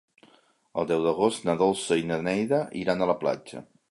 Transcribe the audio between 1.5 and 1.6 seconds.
na